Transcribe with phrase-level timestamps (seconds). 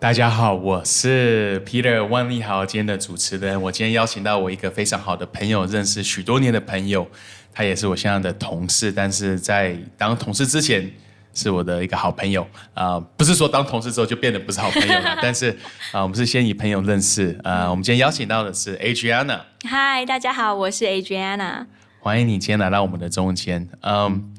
[0.00, 3.60] 大家好，我是 Peter 万利豪，今天的主持人。
[3.60, 7.06] 我今天邀请到我一个非常好的朋友，认识许多年的朋友，
[7.52, 8.90] 他也是我现在的同事。
[8.90, 10.90] 但是在当同事之前，
[11.34, 15.50] 是我的一个好朋友啊、不是说当同事之后就变得不是好朋友了， 但是
[15.92, 17.38] 啊、我们是先以朋友认识。
[17.44, 21.66] 呃，我们今天邀请到的是 Adriana，嗨，大家好，我是 Adriana。
[21.98, 23.68] 欢迎你今天来到我们的中间。
[23.82, 24.32] 嗯，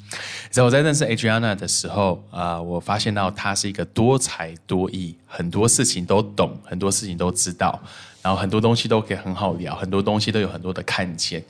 [0.49, 7.81] 在我在认识 Adriana 的时候，啊、我发现到她是一个多才多艺，很多事情都懂，很多事情都知道，
[8.21, 11.43] 然后很多东西都可以很好聊，很多东西都有很多的看见。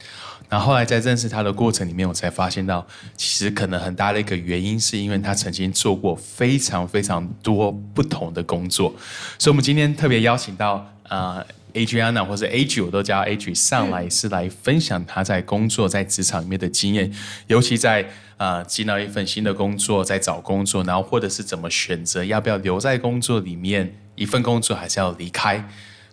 [0.50, 2.86] 然后后来在认识她的过程里面，我才发现到，
[3.16, 8.94] 其实可能很大的一个原因，是因为她曾经做过非常非常多不同的工作，
[9.40, 17.14] 所以我们今天特别邀请到呃 Adriana 或者 A G，我都叫 A G 上来是来分享他在工作在职场里面的经验，
[17.48, 25.58] 尤其在呃进到一份新的工作，在找工作，然后或者是怎么选择要不要留在工作里面，一份工作还是要离开。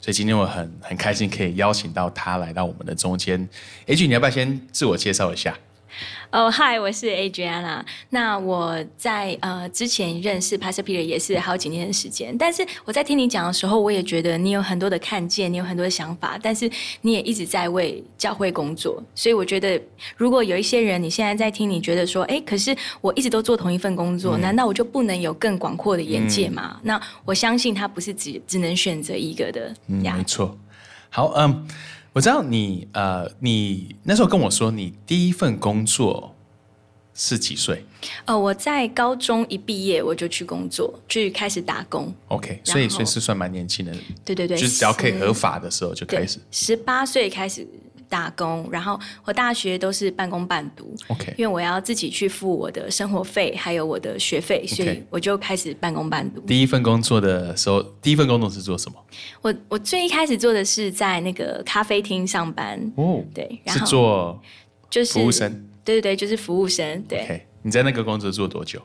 [0.00, 3.48] 所以今天我很很开心可以邀请到他来到我们的中间。
[3.86, 5.56] A G，你要不要先自我介绍一下？
[6.30, 7.82] 哦，嗨，我是 Adriana。
[8.10, 19.02] 那我在呃之前认识 Pastor Peter 也是好几年的时间，但是我在听你讲的时候，我也觉得你有很多的看见，你有很多的想法，但是你也一直在为教会工作。
[19.14, 19.80] 所以我觉得，
[20.16, 26.78] 如果有一些人你现在在听，你觉得说，哎，可是我一直都做同一份工作，难道我就不能有更广阔的眼界吗？
[26.82, 30.24] 那我相信他不是只只能选择一个的嗯，呀没。
[30.24, 30.56] 错。
[31.10, 31.66] 好，嗯，
[32.18, 36.34] 我知道你呃，你那时候跟我说，你第一份工作
[37.14, 37.84] 是几岁
[38.24, 42.12] 呃，我在高中一毕业我就去工作，去开始打工。
[42.26, 46.40] ？OK，所以然后所以是算蛮年轻的，对对对，就是只要可以合法的时候就开始。
[46.50, 47.64] 十八岁开始
[48.08, 50.94] 打工，然后我大学都是半工半读。
[51.08, 56.40] OK，因为我要自己去付我的生活费，还有我的学费，所以我就开始半工半读。
[56.42, 58.98] 第一份工作的时候，第一份工作是做什么？
[59.42, 64.42] 我我最一开始做的是在那个咖啡厅上班，哦，对，然是后做
[64.90, 65.64] 就是服务生。
[65.84, 67.46] 对对对，就是服务生，对。
[67.62, 68.80] 你在那个工作做多久？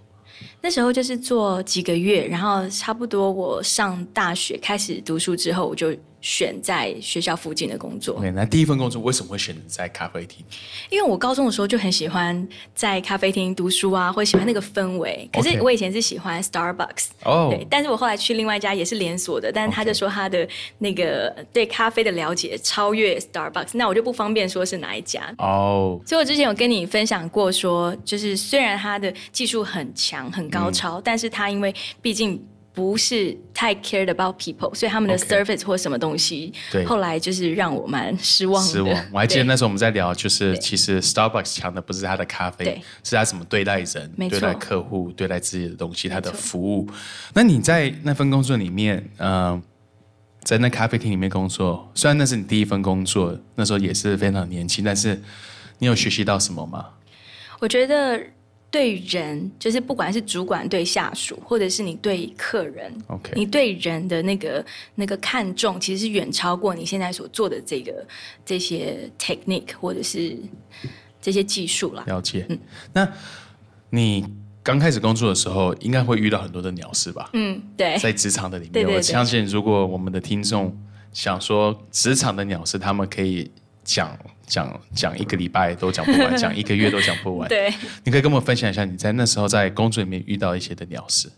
[0.62, 8.24] 那时候就是做几个月，然后差不多我上大学开始读书之后，我就选在学校附近的工作。
[8.34, 10.44] 那第一份工作为什么会选择在咖啡厅？
[10.90, 15.30] 因为我高中的时候就很喜欢在咖啡厅读书啊，或喜欢那个氛围。
[15.34, 20.48] 可是我以前是喜欢 Starbucks，、哦对，但是我后来去另外一家也是连锁的，但是他就说他的
[20.78, 25.22] 那个对咖啡的了解超越 Starbucks，那我就不方便说是哪一家。
[25.40, 32.42] 哦，所以我之前有跟你分享过说就是虽然他的技术很强、很高超，但是他因为毕竟
[32.74, 38.72] 不是太 cared about people，所以他们的 service 或什么东西对后来就是让我蛮失望的。
[38.72, 38.92] 失望。
[39.14, 46.90] 我还记得那时候我们在聊，就是其实 Starbucks 强的不是它的咖啡，是它怎么对待人、对待客户、对待自己的东西，它的服务。
[47.36, 49.62] 那你在那份工作里面，嗯、
[50.42, 55.22] 在那咖啡厅里面工作，虽然那是你第一份工作，那时候也是非常年轻，但是
[55.78, 56.86] 你有学习到什么吗？
[57.60, 58.20] 我觉得
[58.74, 68.04] 对人，就是不管是主管对下属，或者是你对客人 OK 你对人的那个那个看重，其实是远超过你现在所做的这个
[68.44, 70.36] 这些 technique 或者是
[71.22, 72.04] 这些技术啦。
[72.08, 72.48] 了解。
[72.50, 72.58] 嗯
[72.94, 73.08] 那
[73.92, 74.26] 你
[74.64, 77.30] 刚开始工作的时候，应该会遇到很多的鸟事吧？
[77.34, 80.76] 嗯，对，在职场的里面，对对对我相信如果我们的听众
[81.12, 83.52] 想说职场的鸟事，他们可以
[83.84, 87.48] 讲讲讲一个礼拜都讲不完，讲一个月都讲不完。
[87.50, 87.74] 对。
[88.04, 91.32] 你可以跟我们分享一下你在那时候在工作里面遇到一些的鸟事。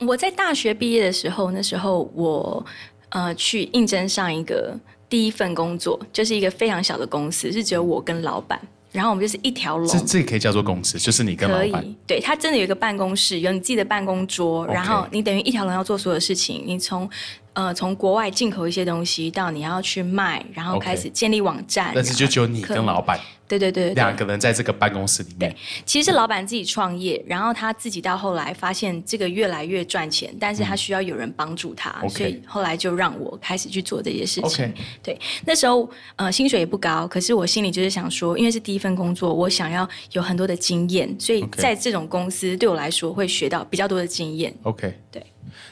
[0.00, 2.64] 我在大学毕业的时候，那时候我
[3.10, 4.76] 呃去应征上一个
[5.08, 8.60] 第一份工作，就是一个非常小的公司，是只有我跟老板，
[8.94, 9.88] 然后我们就是一条龙。
[9.88, 11.84] 这这也可以叫做公司，就是你跟老可板。
[11.84, 16.62] 以，对他真的有一个办公室，有你自己的办公桌然后你等于一条龙要做所有事情。
[16.64, 17.10] 你从
[17.54, 21.90] 呃从国外进口一些东西，到你要去卖，然后开始建立网站。
[21.92, 25.54] 但是就只有你跟老板对对对对两，个人在这个办公室里面。
[25.84, 34.72] 其实是老板自己创业，然后他自己到后来发现这个越来越赚钱，但是他需要有人帮助他，嗯所以后来就让我开始去做这些事情。
[35.02, 44.54] 对，那时候呃薪水也不高，可是我心里就是想说，因为是第一份工作，我想要有很多的经验，所以在这种公司对我来说会学到比较多的经验。
[44.62, 45.22] OK，对。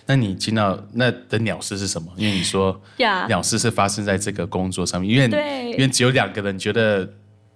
[0.06, 2.12] 那你进到那的鸟事是什么？
[2.16, 7.08] 因为你说呀鸟事是发生在这个工作上面，因为因为只有两个人觉得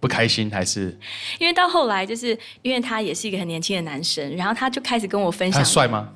[0.06, 0.96] 不不开心还是
[1.40, 6.08] 因为到后来，就是因为他也是一个很年轻的男生，然后他就开始跟我分享，他帅吗？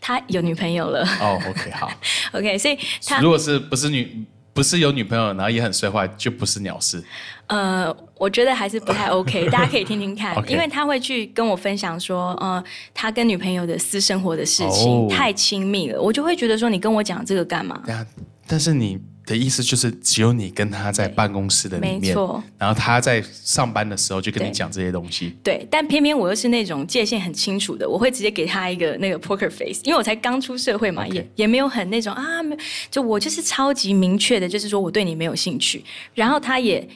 [0.00, 1.04] 他有女朋友了。
[1.20, 1.90] 哦，OK，好，
[2.32, 4.24] OK，所以他如果是不是女
[4.54, 7.02] 不是有女朋友，然后也很帅的话，就不是鸟事。
[7.48, 12.62] 呃，我觉得还是不太 OK， 大家可以听听看因为他会去跟我分享说，呃，
[12.94, 17.82] 他跟女朋友的私生活的事情、哦太亲密了，我就会觉得说，你跟我讲这个干嘛？
[17.84, 18.06] 对啊，
[18.46, 18.98] 但是你
[19.28, 25.36] 的意思就是只有你跟他在办公室的里面，没错，然后他在上班的时候就跟你讲这些东西。
[25.44, 32.56] 对，但偏偏我又是那种界限很清楚的，我会直接给他一个那个 poker face，因为我才刚出社会嘛也也没有很那种啊，没
[32.90, 35.84] 就我就是超级明确的，就是说我对你没有兴趣，
[36.14, 36.88] 然后他也。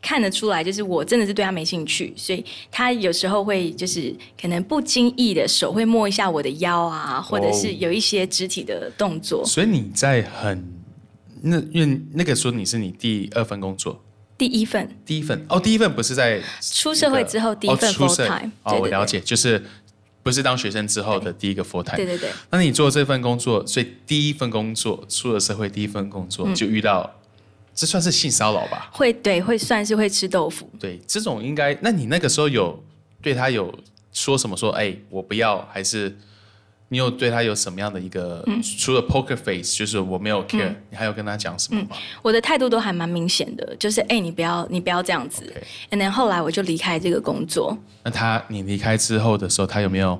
[0.00, 9.44] 看得出来，就是我真的是对他没兴趣，所以他有时候会就是可能不经意的手会摸一下我的腰啊，或者是有一些肢体的动作。
[9.44, 10.64] 所以你在很
[11.42, 14.02] 那因为那个时候你是你第二份工作，
[14.36, 14.88] 第一份。
[15.04, 15.44] 第一份。
[15.48, 19.62] 哦，第一份不是在出社会之后第一份 full 社 time，哦，我了解，就是
[20.22, 21.96] 不是当学生之后的第一个 full time。
[21.96, 26.28] 对对对，那你做这份工作，所以第一份工作出了社会，第一份工嗯。
[26.28, 27.18] 作就遇到，
[27.74, 28.90] 这算是性骚扰吧？
[28.92, 30.68] 会对会算是会吃豆腐。
[30.78, 32.82] 对，这种应该，那你那个时候有
[33.22, 33.72] 对他有
[34.12, 36.16] 说什么说，哎，我不要，还是
[36.90, 41.96] 你有对他有什么样的一个，嗯除了 poker face，就是我没有 care，、你还有跟他讲什么吗？
[42.22, 45.52] 我的态度都还蛮明显的，就是哎、你不要你不要这样子。
[45.90, 50.18] And then 后来我就离开这个工作，那他你离开之后的时候，他有没有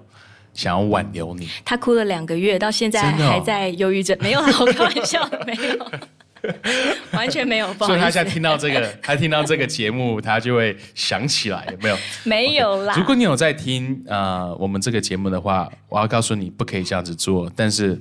[0.52, 1.48] 想要挽留你？
[1.64, 4.16] 他哭了两个月，到现在还在忧郁症。
[4.20, 5.90] 没有啦，我开玩笑的，没有，
[7.12, 11.96] 完全没有，不好意思所以他现在，听到这个， 他听到这个节目，他就会想起来，有没有？
[12.24, 12.94] 没有啦。
[12.96, 17.50] 如果你有在听呃我们这个节目的话，我要告诉你不可以这样子做。
[17.56, 17.98] 但是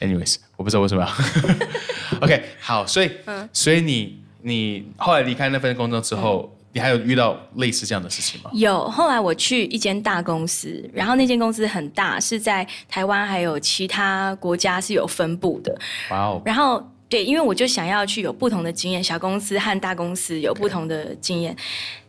[0.00, 2.18] ，anyways，我不知道为什么要。
[2.20, 8.50] OK，好，所以，嗯所以你你后来离开那份工作之后，你还有遇到类似这样的事情吗？
[8.54, 15.76] 有，后来我去一间大公司，然后那间公司很大，是在台湾还有其他国家是有分布的。
[16.10, 21.56] 哇哦，然后对，因为我就想要去有不同的经验，小公司和大公司有不同的经验。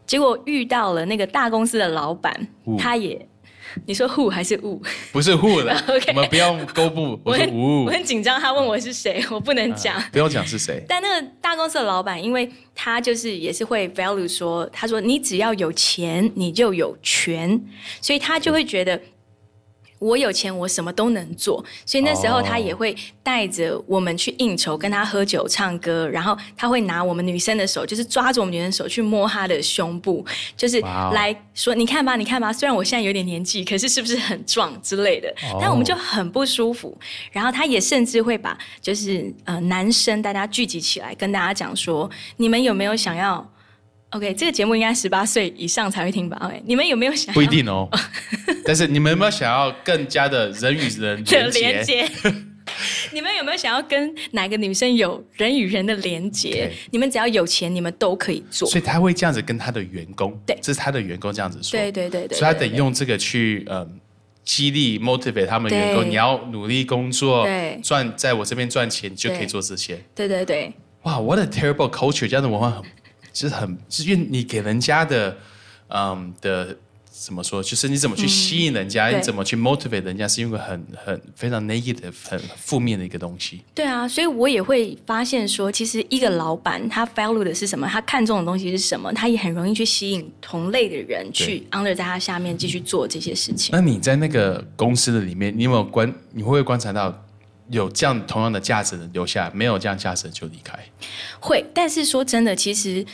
[0.06, 2.48] 结果遇到了那个大公司的老板，
[2.80, 3.28] 他也，
[3.86, 4.82] 你说 who 还是 who？
[5.12, 10.02] 不是户的 OK 我们不要勾布，我是很无我，很紧张，他问我是谁，我不能讲。
[10.12, 10.84] 不用讲是谁。
[10.88, 17.62] 但那个大公司的老板，因为他就是也是会 value 说，他说你只要有钱，你就有权，
[18.02, 19.00] 所以他就会觉得。
[20.00, 35.58] 我有钱，我什么都能做，所以那时候哦他也会带着我们去应酬，跟他喝酒、唱歌，然后他会拿我们女生的手，就是抓着我们女生的手去摸她的胸部，就是来说你看吧，你看吧，虽然我现在有点年纪，可是是不是很壮之类的，哦。
[35.60, 36.98] 但我们就很不舒服。
[37.32, 43.48] 然后他也甚至会把就是呃男生大家聚集起来，跟大家讲说，你们有没有想要
[44.12, 47.90] ？OK，这个节目应该十八岁以上才会听吧？OK，你们有没有想要不一定哦，
[48.66, 52.10] 但是你们有没有想要更加的人与人的连接？
[53.14, 58.70] 你们有没有想要跟哪个女生有人与人的连接你们只要有钱，你们都可以做。
[58.70, 64.00] 所以他会这样子跟他的员工，对这是他的员工这样子说，对对对对，所以他对得用这个去嗯
[64.44, 69.98] 激励 motivate 他们员工，你要努力工作对，赚在我这边赚钱，就可以做这些。
[70.14, 70.72] 对对对
[71.04, 72.28] 哇，what a terrible culture！
[72.28, 72.84] 这样的文化很，
[73.38, 75.38] 就是很，是因为你给人家的，
[75.90, 76.76] 嗯的
[77.12, 83.62] 怎么说，就是你怎么去吸引人家，嗯你怎么去 motivate 人家，是因为很很非常 negative、很负面的一个东西。
[83.76, 84.08] 对啊！
[84.08, 93.70] 所以我也会发现说，其实一个老板他 value 的是什么，他看重的东西是什么，他也很容易去吸引同类的人去 under 在他下面继续做这些事情。
[93.72, 97.27] 那你在那个公司的里面，你有没有观，你会不会观察到
[97.70, 100.78] 有这样同样的价值的留下，没有这样价值就离开？
[101.40, 103.06] 会，但是说真的，其实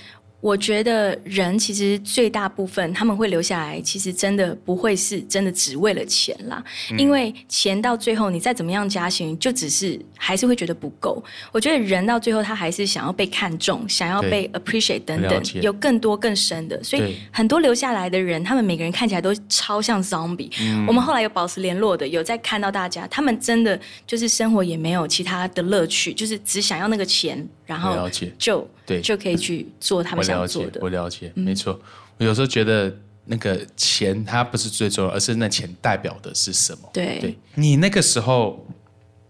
[0.43, 11.23] 我觉得人其实最大部分他们会留下来，其实真的不会是真的只为了钱啦，嗯因为钱到最后你再怎么样加薪，就只是还是会觉得不够。
[11.53, 16.83] 我觉得人到最后他还是想要被看重，想要被 appreciate 等等，有更多更深的。
[16.83, 20.49] 所以很多留下来的人，他们每个人看起来都超像 zombie。
[20.85, 30.79] 我嗯们后来有保持联络的，有在看到大家，他们真的就是生活也没有其他的乐趣，就是只想要那个钱，然后就对就可以去做他们想了做的，。
[30.81, 31.79] 我了解，没错。
[32.17, 36.89] 我有时候觉得那个钱它不是最重要，而是那钱代表的是什么。
[36.93, 38.65] 对对你那个时候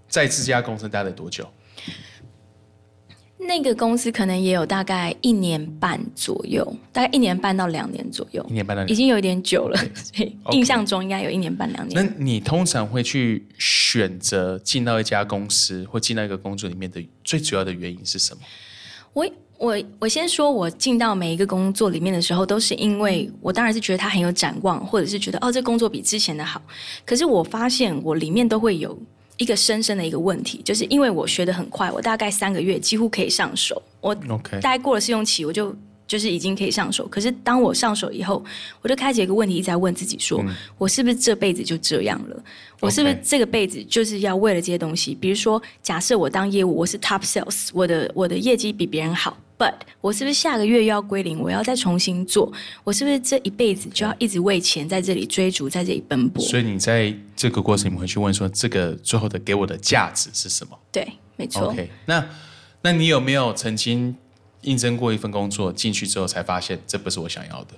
[0.07, 1.47] 在这家公司待了多久？
[3.47, 12.23] 那个公司可能也有大概一年半左右，大概一年半到两年左右一，年半到已经有一点久了，所以印象中应该有一年半两年那。
[12.23, 18.41] 你通常会去选择进到一家公司或进到一个工作里面的最主要的原因是什么？
[19.13, 26.61] 我我我先说，我进到每一个工作里面的时候，都是因为我当然是觉得它很有展望，或者是觉得哦，这工作比之前的好。
[27.05, 28.97] 可是我发现我里面都会有
[29.37, 34.13] 一个深深的一个问题，就是因为我学的很快，我大概三个月几乎可以上手，我
[34.61, 35.75] 大概过了试用期，我就
[36.05, 37.07] 就是已经可以上手。
[37.07, 38.43] 可是当我上手以后，
[38.81, 40.43] 我就开始有一个问题一直在问自己说，
[40.77, 42.43] 我是不是这辈子就这样了？
[42.79, 45.15] 我是不是这个辈子就是要为了这些东西？
[45.15, 51.39] 比如说，假设我当业务，我是 top sales，我的我的业绩比别人好，but 我是不是下个月又要归零？
[51.39, 52.51] 我要再重新做？
[52.83, 56.43] 我是不是这一辈子就要一直为钱在这里追逐，在这里奔波？
[56.43, 61.69] 所以你在这个过程里面会去问说，这个最后的给我的价值是什么对，没错。
[61.69, 62.25] ？OK，那
[62.81, 64.15] 那你有没有曾经
[64.61, 67.75] 应征过一份工作，进去之后才发现这不是我想要的？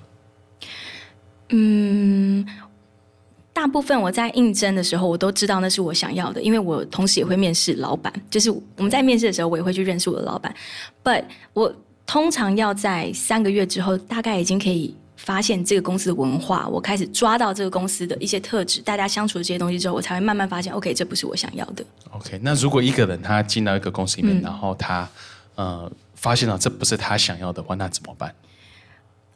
[3.55, 8.11] 大部分我在应征的时候，我都知道那是我想要的，因为我同时也会面试老板。
[8.29, 10.53] 就是我们在面试的时候，我也会去认识我的老板。
[11.01, 11.73] But 我
[12.05, 21.85] 通常要在三个月之后，大概已经可以发现这个公司的文化，我开始抓到这个公司的一些特质，大家相处的这些东西之后，我才会慢慢发现，OK，这不是我想要的。
[22.11, 25.07] OK，那如果一个人他进到一个公司里面，然后他
[25.55, 28.35] 呃发现了这不是他想要的话，那怎么办？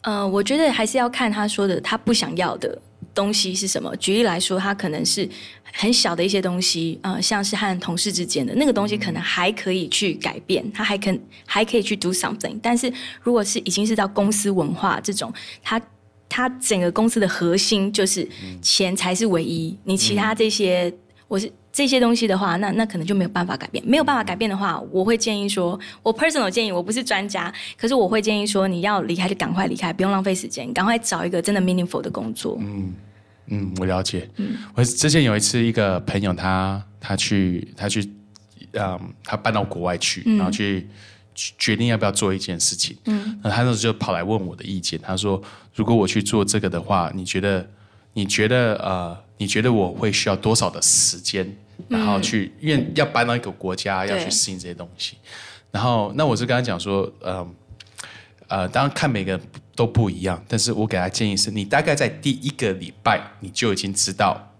[0.01, 2.77] 呃，我觉得还是要看他说的他不想要的
[3.13, 3.95] 东西是什么。
[3.97, 5.27] 举例来说，它可能是
[5.73, 12.57] 很小的一些东西，呃，像是和同事之间的那个东西，可能还可以去改变，他还可还可以去 do something。
[12.61, 15.81] 但是如果是已经是到公司文化这种，他
[16.27, 18.27] 他整个公司的核心就是
[18.61, 20.93] 钱才是唯一，你其他这些，
[21.27, 21.51] 我是。
[21.71, 23.83] 这些东西的话，那那可能就没有办法改变。
[23.85, 32.59] 没有办法改变的话，我会建议说，我 personal 建议，我不是专家，可是我会建议说，你要离开就赶快离开，不用浪费时间，赶快找一个真的 meaningful 的工作。
[33.51, 34.29] 嗯，我了解。
[34.75, 38.07] 我之前有一次，一个朋友他他去他去，
[38.73, 40.88] 嗯，他搬到国外去，然后去
[41.33, 42.97] 去决定要不要做一件事情。
[43.05, 44.99] 嗯，那他那时候就跑来问我的意见。
[45.01, 45.41] 他说，
[45.73, 47.67] 如果我去做这个的话，你觉得
[48.13, 51.55] 你觉得呃，你觉得我会需要多少的时间，
[51.87, 55.17] 然后去因为要搬到一个国家，要去对适应这些东西。
[55.71, 57.55] 然后，那我是跟他讲说，嗯、
[58.47, 59.41] 呃，当然看每个人
[59.75, 64.51] 都不一样，但是我给他建议是，你大概在第一个礼拜你就已经知道，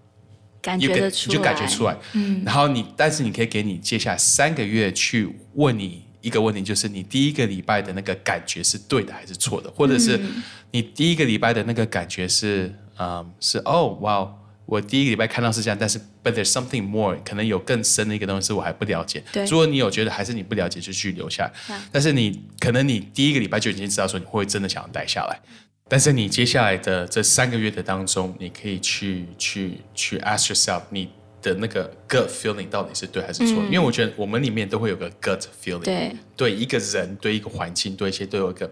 [0.61, 10.43] 感觉得出来，你就感觉出来，嗯，然后你，但是你可以给你接下来三个月去问你一个问题，就是你第一个礼拜的那个感觉是对的还是错的，或者是嗯。
[10.71, 19.23] 你第一个礼拜的那个感觉是，嗯，是哦，哇，我第一个礼拜看到是这样，但是 but there's something more，可能有更深的一个东西是我还不了解。
[19.31, 21.75] 对如果你有觉得还是你不了解，就去留下来。
[21.75, 25.39] 啊但是你可能你第一个礼拜就已经知道说你会真的想要待下来。
[25.87, 31.09] 但是你接下来的这三个月的当中，你可以去去去 ask yourself，你
[31.41, 33.63] 的那个 gut feeling 到底是对还是错？
[33.63, 38.71] 因为我觉得我们里面都会有个 gut feeling，对对一个人、对一个环境、对一些都有一个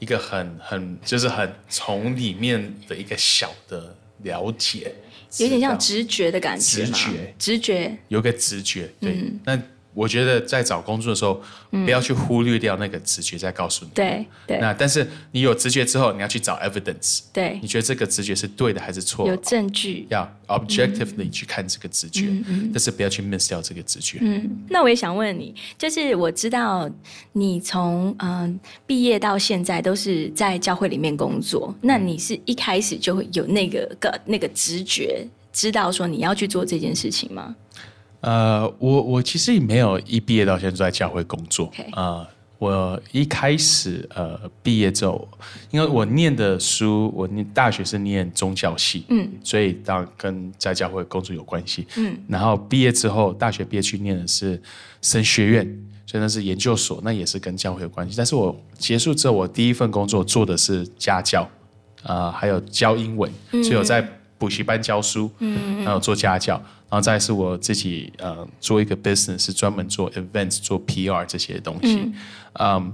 [0.00, 4.92] 一个很很就是很从里面的一个小的了解，
[5.38, 7.34] 有点像直觉的感觉直觉。
[7.38, 8.90] 直觉，有个直觉。
[8.98, 9.40] 对，嗯。
[9.44, 13.90] 那我觉得在找工作的时候，不要去忽略掉那个直觉在告诉你。
[13.92, 17.20] 对对那但是你有直觉之后，你要去找 evidence。
[17.32, 19.42] 对你，觉得这个直觉是对的还是错有的？
[19.42, 20.06] 证据。
[20.08, 24.18] 要 objectively 去看这个直觉，嗯但是不要去 miss 掉这个直觉。
[24.20, 26.88] 嗯那我也想问你，就是我知道
[27.32, 37.54] 你从嗯毕业到现在都是在教会里面工作，那你是一开始就会有那个个那个直觉，知道说你要去做这件事情吗？
[38.20, 41.72] 呃，我我其实也没有一毕业到现在都在教会工作。
[41.92, 42.26] 呃，
[42.58, 45.26] 我一开始呃毕业之后，
[45.70, 52.14] 因为我念的书，我念大学是念宗教系，嗯，所以当然跟在教会工作有关系，嗯。
[52.28, 54.60] 然后毕业之后，大学毕业去念的是
[55.00, 55.64] 神学院，
[56.04, 58.14] 所以那是研究所，那也是跟教会有关系。
[58.16, 61.48] 但是我结束之后，我第一份工作做的是家教，
[62.02, 72.12] 呃，还有教英文，所以我在补习班教书，嗯，然后做家教，然后再是我自己呃做一个 business，是专门做 events、做 PR 这些东西，
[72.54, 72.92] 嗯。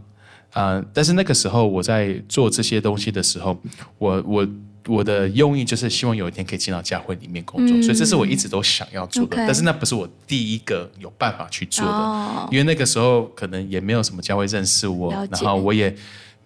[0.53, 3.59] 呃，但是那个时候我在做这些东西的时候，
[3.99, 4.49] 我我。
[4.89, 12.49] 我的用意就是希望有一天可以进到教会里面工作，所以这是我一直都想要做的但是那不是我第一个有办法去做的哦。
[12.53, 15.93] 因为那个时候可能也没有什么教会认识我然后我也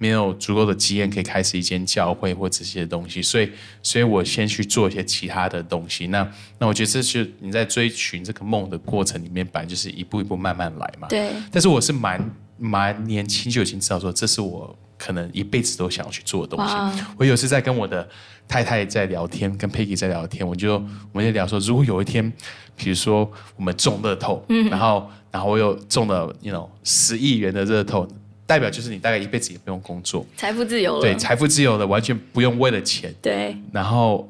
[0.03, 3.51] 没有足够的经验可以开始一间教会或这些东西，所以，
[3.83, 6.07] 所以我先去做一些其他的东西。
[6.07, 6.27] 那
[6.59, 11.07] 那我觉得这是你在追寻这个梦的过程里面，本来就是一步一步慢慢来嘛。
[11.09, 17.05] 对，但是我是蛮蛮年轻就已经知道说，这是我可能一辈子都想要去做的东西。
[17.19, 18.09] 我有次在跟我的
[18.49, 20.77] 太太在聊天，跟 Peggy 在聊天，我就
[21.13, 22.33] 我们就聊说，如果有一天，
[22.75, 28.09] 比如说我们中乐透，然后然后我又中了，you know 十亿元的乐透。
[28.51, 31.01] 代表就是你大概一辈子也不用工作，财富自由了。
[31.01, 33.15] 对，财富自由了，完全不用为了钱。
[33.23, 34.29] 对，然后，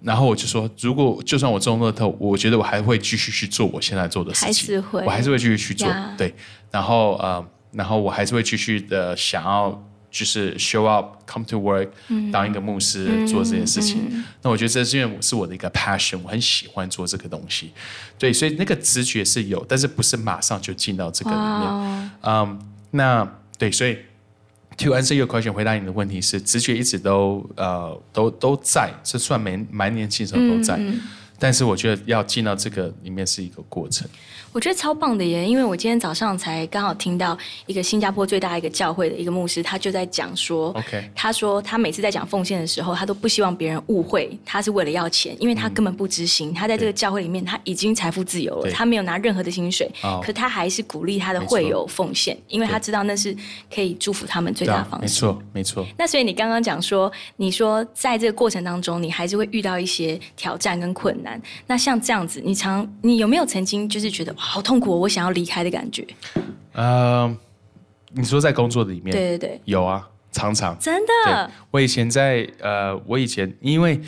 [0.00, 5.88] 然后我就说，如果就算我中乐透，我觉得我还会继续去做我现在做的事情，还是会我还是会继续去做。
[6.16, 6.32] 对，
[6.70, 11.88] 然后呃，然后我还是会继续的想要就是 show up, come to work，、
[12.30, 14.24] 当一个牧师、做这件事情。
[14.42, 17.72] 那我觉得这是因为我是我的一个 passion，我很喜欢做这个东西。
[18.16, 21.44] 对，所以那个直觉是有，但是不是马上就进到这个里面。
[21.44, 22.58] 哦，嗯，
[22.92, 23.98] 那对，所以
[24.78, 30.80] to answer your question，回答你的问题是，直觉一直都呃都都在，是算蛮蛮年轻时候都在，
[31.42, 34.08] 但是我觉得要进到这个里面是一个过程。
[34.52, 35.44] 我觉得超棒的耶！
[35.44, 46.52] 因为我今天早上才刚好听到一个新加坡最大一个教会的一个牧师，他就在讲说 OK 他说他每次在讲奉献的时候，他都不希望别人误会他是为了要钱，因为他根本不知心。
[46.54, 53.34] 他在这个教会里面，他已经财富自由了，他没有拿任何的薪水，哦可他还是鼓励他的会友奉献，因为他知道那是
[53.74, 55.02] 可以祝福他们最大的方式。
[55.02, 55.86] 没错，没错。
[55.98, 61.31] 那所以你刚刚讲说，你说在这个过程当中，你还是会遇到一些挑战跟困难。
[61.66, 66.06] 那像这样子，你常你有没有曾经就是觉得好痛苦、哦，我想要离开的感觉？
[66.72, 67.34] 呃，
[68.12, 70.78] 你说在工作里面，对对对，有啊，常常。
[70.78, 74.00] 真的，，我以前在呃，我以前因为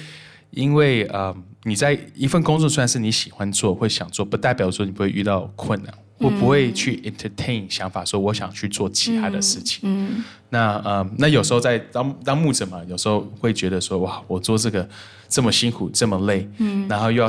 [0.50, 9.80] 因为呃，你在一份工作虽然是你喜欢做，会想做，不代表说你不会遇到困难，我不会去 entertain 想法，说我想去做其他的事情。
[9.82, 14.88] 嗯，那呃，那有时候在当当牧者嘛，有时候会觉得说，哇，我做这个
[15.34, 17.28] 这么辛苦，这么累，嗯，然后又要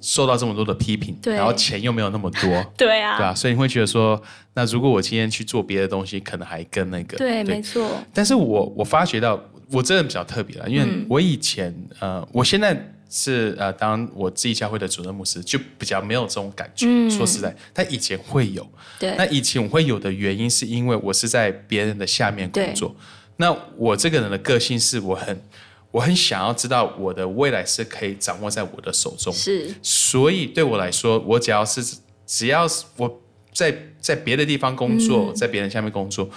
[0.00, 1.36] 受到这么多的批评，对。
[1.36, 4.20] 然后钱又没有那么多， 对啊，对啊，所以你会觉得说，
[4.54, 9.40] 那如果我今天去做别的东西，可能还更那个，对，没错，但是我我发觉到，
[9.70, 12.76] 我真的比较特别了，因为嗯我以前、呃，我现在
[13.08, 16.86] 是呃，当我自己教会的主任牧师，就比较没有这种感觉。
[16.88, 17.08] 嗯。
[17.08, 18.68] 说实在，但以前会有。
[18.98, 19.14] 对。
[19.16, 22.94] 那以前我会有的原因，是因为我是在别人的下面工作。
[23.36, 25.40] 那我这个人的个性是我很
[25.90, 29.32] 我很想要知道我的未来是可以掌握在我的手中。
[29.32, 31.82] 是，所以对我来说，我只要是
[32.26, 33.20] 只要是我
[33.52, 36.28] 在在别的地方工作，在别人下面工作，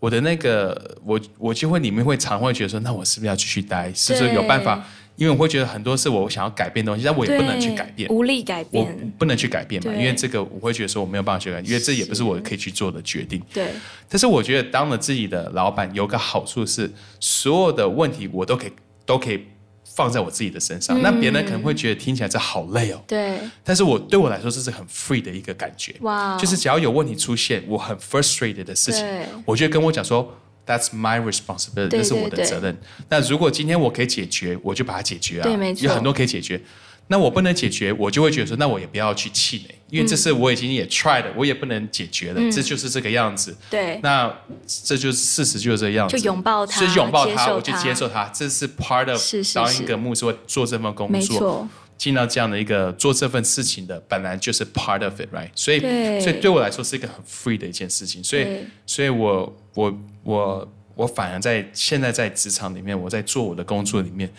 [0.00, 3.92] 我的那个我我就会里面会常会觉得说，那我是不是要继续待？
[3.92, 4.86] 是不是有办法？
[5.16, 8.06] 因为我会觉得很多是我想要改变的东西，但我也不能去改变。
[8.10, 13.42] 无力改变我，不能去改变嘛，因为这个我会觉得说我没有办法去改变，因为这也不是我可以去做的决定。
[13.50, 13.70] 对，
[14.10, 18.72] 但是我觉得当了自己的老板，有个好处是，所有的问题我都可以
[19.06, 19.46] 都可以
[19.84, 21.00] 放在我自己的身上。
[21.00, 25.94] 那别人可能会觉得听起来这好累哦，对，但是我对我来说这是很 free 的一个感觉。
[26.00, 32.76] 哇，就是只要有问题出现，我很 frustrated 的事情对，我就跟我讲说，That's my responsibility，对这是我的责任。
[33.08, 35.44] 那如果今天我可以解决，我就把它解决啊。
[35.44, 36.60] 对没错有很多可以解决。
[37.08, 43.56] 那我不能解决，我就会觉得说，那我也不要去气馁，因为这是我已经也 try 了，我也不能解决了，这就是这个样子。
[43.70, 44.32] 对，那
[44.66, 46.18] 这就是事实，就是这个样子。
[46.18, 49.20] 就拥抱它所以拥抱它，接受我就接受它，这是 part of
[49.54, 51.68] 当是一个牧师会做这份工作。
[51.98, 55.48] 进到这样的一个做这份事情的，本来就是 part of it，right？
[55.54, 55.80] 所以，
[56.20, 58.22] 所以对我来说是一个很 free 的一件事情。
[58.22, 58.44] 所以，
[58.84, 64.30] 所以我我我我反而在现在在职场里面，我在做我的工作里面，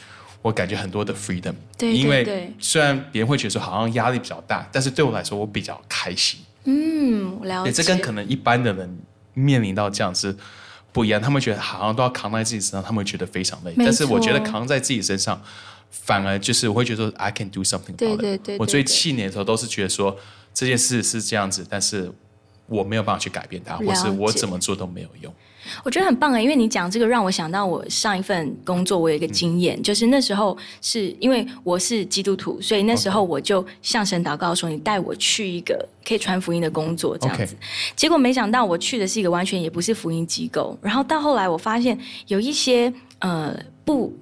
[0.47, 1.53] 我感觉很多的 freedom。
[1.77, 6.39] 对因为虽然别人会觉得说好像压力比较大，但是对我来说我比较开心。
[6.63, 8.97] 嗯，了对，解，这跟可能一般的人
[9.33, 10.35] 面临到这样是
[10.91, 13.73] 不一样，他们觉得好像都要扛在自己身上，他们会觉得非常累。
[13.77, 15.41] 但是我觉得扛在自己身上，
[15.91, 18.21] 反而就是我会觉得说 I can do something about it。
[18.21, 20.17] 对对对我最气馁的时候都是觉得说
[20.53, 22.11] 这件事是这样子，但是
[22.67, 25.33] 我没有办法去改变它，或是我怎么做都没有用。
[25.83, 37.53] 我觉得很棒诶，因为你讲这个让我想到我上一份工作，我有一个经验，就是那时候是因为我是基督徒，所以那时候我就向神祷告说：“你带我去一个可以传福音的工作。”这样子
[37.97, 43.53] 结果没想到我去的是一个完全也不是福音机构，然后到后来我发现有一些呃
[43.83, 44.15] 不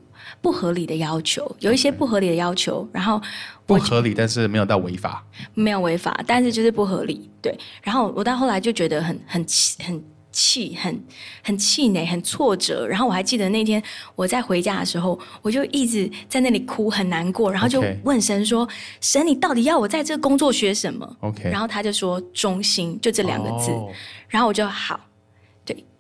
[0.46, 3.20] 不合理的要求，有一些不合理的要求，然后
[3.66, 5.26] 不合理，但是没有到违法。
[5.56, 7.28] 没有违法，但是就是不合理。
[7.42, 11.04] 对，然后我到后来就觉得很很气，很气，很
[11.42, 12.86] 很气馁，很挫折。
[12.86, 13.82] 然后我还记得那天
[14.14, 18.70] 我在回家的时候，我就一直在那里哭，很难过，然后就问神说
[19.02, 23.72] ：“神，你到底要我在这个工作学什么 OK，然后他就说：“忠心，就这两个字。
[23.72, 23.92] 哦
[24.28, 25.05] 然后我就好，对，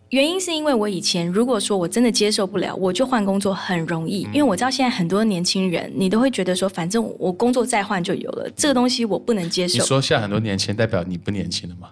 [0.09, 9.73] 原因是因为我以前如果说我真的接受不了，我就换工作很容易，因为我知道现在很多年轻人，你都会觉得说，反正我工作再换就有了，这个东西我不能接受。
[9.73, 11.89] 你受，说现在很多年轻人，代表你不年轻了吗？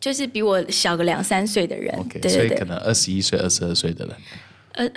[0.00, 2.32] 就是比我小个两三岁的人？OK，对对对。
[2.32, 4.92] 所以可，能二十一岁、二十二岁的人，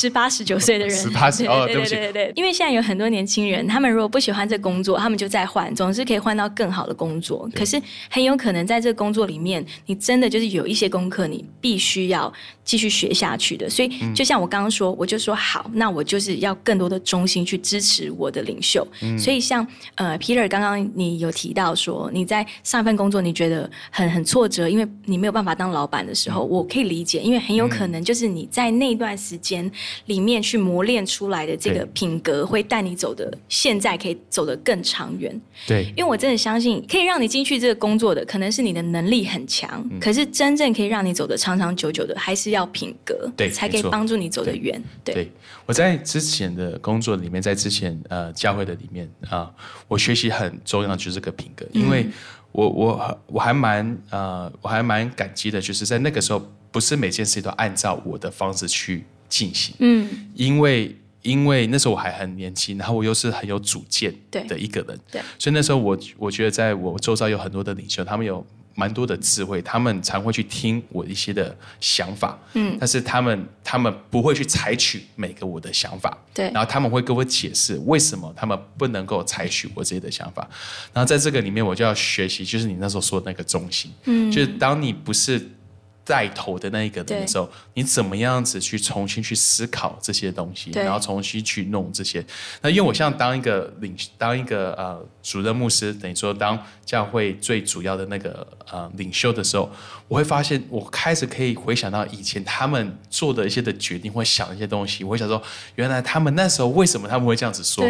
[0.00, 7.46] 十八十九岁的人，十八十哦，对不起，对对，因为现在有很多年轻人，他们如果不喜欢这工作，他们就再换，总是可以换到更好的工作。
[7.54, 12.32] 可是很有可能在这个工作里面，你真的就是有一些功课，你必须要
[12.64, 13.68] 继续学下去的。
[13.68, 18.86] 所以就像我刚刚说，我就说好，那我就是要更多的中心去支持我的领袖。
[19.18, 29.70] 所以像呃，Peter 刚刚你有提到说你在上一份工作你觉得很很挫折，因为你没有办法当老板的时候，我可以理解，因为很有可能就是你在那段时间
[30.06, 35.40] 里面去磨练出来的这个品格，会带你走的现在可以走得更长远。
[35.66, 44.82] 对，因为我真的相信，可以让你进去这个工作的，可能是你的能力很强，可是真正可以让你走得长长久久的，还是要品格，对，才可以帮助你走得远。
[45.04, 45.30] 对，
[45.66, 49.52] 我在之前的工作里面，在之前呃教会的里面啊，
[49.88, 52.06] 我学习很重要的就是这个品格，因为
[52.52, 60.94] 我我我还蛮呃我还蛮感激的，就是在那个时候，不是每件事情都按照我的方式去进行，嗯，因为。
[61.22, 68.42] 因为那时候我还很年轻，然后我又是很有主见的一个人，对，所以那时候我我觉得在我周遭有很多的领袖，他们有
[68.74, 80.48] 蛮多的智慧，他们常会去听我一些的想法，嗯，但是他们他们不会去采取每个我的想法，对，然后他们会跟我解释为什么他们不能够采取我自己的想法，
[80.94, 85.50] 然后在这个里面我就要学习，就是你那时候说的那个中心，嗯，就是当你不是。
[86.10, 92.24] 带头的那一个人的时候，你怎么样子去重新去思考这些东西，然后重新去弄这些？
[92.60, 99.70] 那因为我像当一个领，当一个呃主任牧师，等于说当教会最主要的那个呃领袖的时候，
[100.08, 105.04] 我会发现我开始可以回想到以前他们做的一些的决定，或想一些东西。
[105.04, 105.40] 我会想说，
[105.76, 107.84] 原来他们那时候为什么他们会这样子说？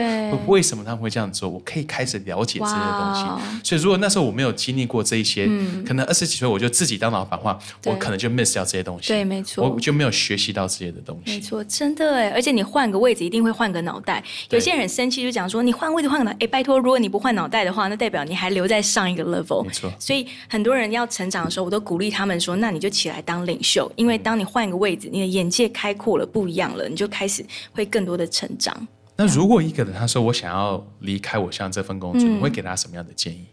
[0.47, 1.49] 为什么他们会这样做？
[1.49, 3.23] 我可以开始了解这些东西。
[3.65, 5.47] 所以如果那时候我没有经历过这一些，
[5.87, 8.11] 可能二十几岁我就自己当老板的话，我可。
[8.11, 11.31] 可能就 miss 掉这些东西，对，没错，我就没有学习到这些的东西。
[11.35, 14.21] 没错，真的哎，而且你换个位置一定会换个脑袋。
[14.49, 19.63] 有些人生气就讲说，你换位置换个脑，哎，拜托，如果你不换脑袋的话，那代表你还留在上一个 level。
[19.63, 28.75] 没错，所以很多人要成长的时候，我都鼓励他们说，那你就起来当领袖，因为当你换一个位置，你的眼界开阔了，不一样了，你就开始会更多的成长。
[29.17, 33.45] 那如果一个人他说我想要离开我像这份工作，你会给他什么样的建议？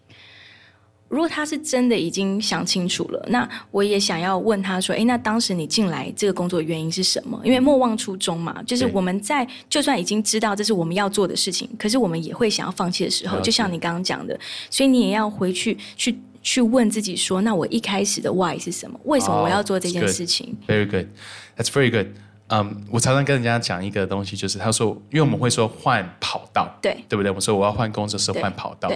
[1.09, 7.39] 如果他是真的已经想清楚了，那我也想要问他说：“哎，那当时你进来这个工作原因是什么？
[7.43, 14.37] 因为莫忘初衷嘛，就是我们在就算已经知道这是我们要做的事情，可是我们也会想要放弃的时候，就像你刚刚讲的，
[14.69, 18.99] 所以你也要回去去去问自己说：那我一开始的 why 是什么？
[19.05, 21.05] 为什么我要做这件事情？Very good,
[21.55, 22.07] that's very good.
[22.49, 27.31] 嗯，我常常跟人家讲一个东西，就是他说，因为我们会说换跑道，对对不对？
[27.31, 28.91] 我说我要换工作是换跑道。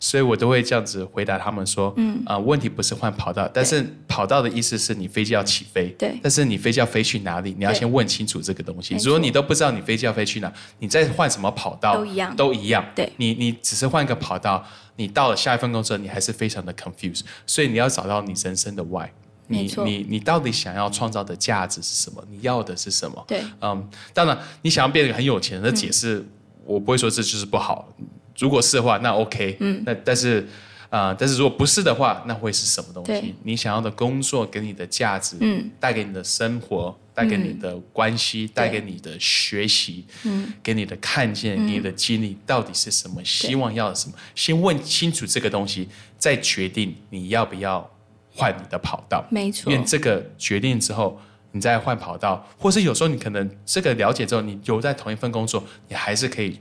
[0.00, 8.94] 所以我都会这样子回答他们说，嗯啊，问题不是换跑道，但是跑道的意思是你飞机要起飞，对，但是你飞机要飞去哪里，你要先问清楚这个东西。
[9.04, 12.84] 如果你都不知道你飞机要飞去哪，你再换什么跑道都一样，都一样。
[12.94, 14.64] 对，你你只是换一个跑道，
[14.96, 17.22] 你到了下一份工作，你还是非常的 confused。
[17.46, 19.08] 所以你要找到你人生的 why，
[19.48, 22.22] 你你你到底想要创造的价值是什么？
[22.30, 23.24] 你要的是什么？
[23.26, 26.24] 对，嗯，当然你想要变得很有钱，的解释
[26.64, 27.88] 我不会说这就是不好。
[28.38, 30.46] 如果是的话，那 OK，嗯，那但是。
[30.90, 33.34] 啊，但是如果不是的话，那会是什么东西？
[33.42, 43.22] 你想要的工作给你的价值，嗯，带给你的生活，带给你的关系，带给你的学习，嗯，给你的看见，你的经历到底是什么？
[43.22, 44.16] 希望要什么？
[44.34, 47.86] 先问清楚这个东西，再决定你要不要
[48.30, 49.22] 换你的跑道。
[49.30, 51.20] 没错，因为这个决定之后，
[51.52, 56.58] 你再换跑道，或是有时候你可能这个了解之后，你留在同一份工作，你还是可以。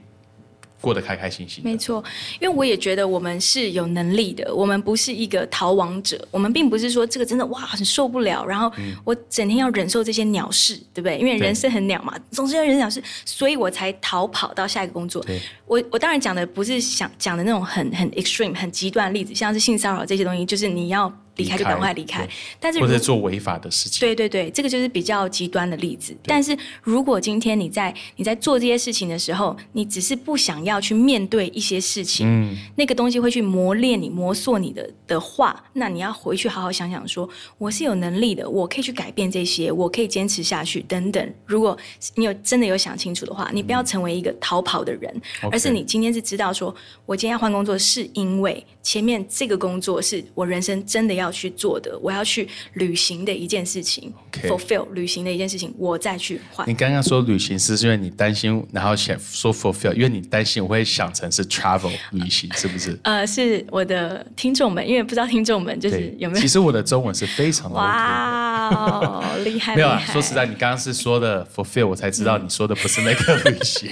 [0.80, 2.04] 过得开开心心，没错，
[2.40, 8.72] 因为我也觉得我们是有能力的，我们不是一个逃亡者，我们并不是说这个真的哇很受不了，然后
[9.04, 11.18] 我整天要忍受这些鸟事，对不对？
[11.18, 15.26] 因为人生很鸟嘛，总是要忍鸟事，所以我才逃跑到下一个工作。
[15.66, 21.12] 我我当然讲的不是想讲的那种很很 extreme 很极端的例子，像是性骚扰这些东西，就是你要。
[21.38, 22.28] 离开就赶快离开，
[22.60, 24.00] 但是或者做违法的事情。
[24.00, 26.15] 对对对，这个就是比较极端的例子。
[26.26, 41.34] 但是如果今天你在你在做这些事情的时候，你只是不想要去面对一些事情，嗯，那个东西会去磨练你、磨塑你的的话，那你要回去好好想想，说我是有能力的，我可以去改变这些，我可以坚持下去等等。
[41.45, 41.78] 如果
[42.15, 45.21] 你有真的有想清楚的话，你不要成为一个逃跑的人，
[45.52, 46.73] 而是你今天是知道说，
[47.06, 51.27] 我今天要换工作是因为前面这个工作是我人生真的要。
[51.28, 56.74] 要去做的，我要去旅行的一件事情 OK，fulfill 旅行的一件事情，我再去换你。
[56.74, 62.98] 刚刚说旅行是因为你担心，然后想说 fulfill，因为你担心我会想成是 travel 旅行，是不是？
[63.04, 67.94] 呃，是我的听众们，因为不知道听众们就是有没有其实我的中文是非常的 OK 的。
[67.94, 69.76] 哇哦， 厉害！
[69.76, 73.90] 没有说实在，你刚刚是说的 fulfill，我才知道你说的不是那个旅行。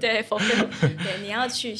[0.00, 1.76] 对 fulfill，对，你要去，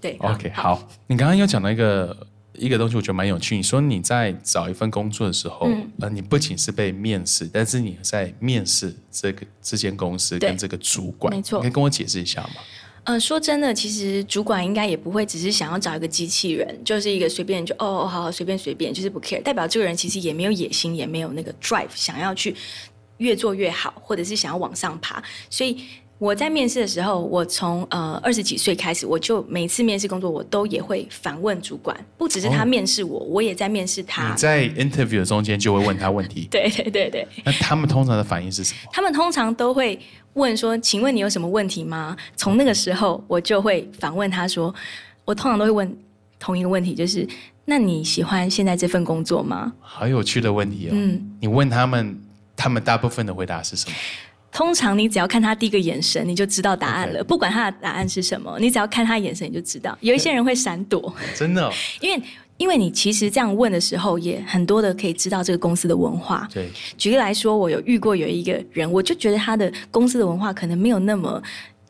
[0.00, 2.14] 对 OK，好，你刚刚又讲到一个
[2.54, 3.56] 一个东西，我觉得蛮有趣。
[3.56, 12.56] 你说你在找一份工作的时候，嗯呃，你不仅是被面试，但是你在面试这个这间公司跟这个主管，没错你可以跟我解释一下吗？
[13.04, 22.54] 呃，说真的，其实主管应该也不会只是想要找一个机器人，就是一个随便就哦，好好随便随便，就是不 care，代表这个人其实也没有野心，也没有那个 drive，想要去
[23.16, 25.20] 越做越好，或者是想要往上爬。
[25.50, 25.82] 所以
[26.22, 34.36] 我在面试的时候，我从呃二十几岁开始，我就每次面试工作，我都也会反问主管，不只是他哦面试我，我也在面试他你。
[34.36, 38.90] 在 interview 的中间就会问他问题， 对对对对，那他们通常的反应是什么？
[38.92, 39.98] 他们通常都会
[40.34, 44.72] 问说：“请问你有什么问题吗？”从那个时候，我就会反问他说
[45.26, 45.98] ：“我通常都会问
[46.38, 47.26] 同一个问题，就是
[47.64, 50.90] 那你喜欢现在这份工作吗好有趣的问题哦。
[50.92, 52.16] 嗯你问他们，
[52.54, 53.96] 他们大部分的回答是什么？？”
[54.52, 57.24] 通常你只要看他第一个眼神，你就知道答案了。
[57.24, 59.96] 不管他的答案是什么，你只要看他眼神，你就知道。
[60.02, 61.72] 有一些人会闪躲， 真的、哦？
[62.02, 62.22] 因为
[62.58, 66.46] 因为你其实这样问的时候，也很多的可以知道这个公司的文化。
[66.52, 71.42] 对，举例来说，我有遇过有一个人，我就觉得他的公司的文化可能没有那么